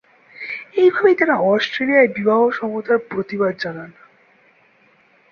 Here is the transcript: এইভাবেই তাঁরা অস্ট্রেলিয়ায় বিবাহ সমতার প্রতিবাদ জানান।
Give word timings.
এইভাবেই 0.75 1.15
তাঁরা 1.15 1.35
অস্ট্রেলিয়ায় 1.47 2.09
বিবাহ 2.17 2.39
সমতার 2.51 2.97
প্রতিবাদ 3.09 3.53
জানান। 3.59 3.91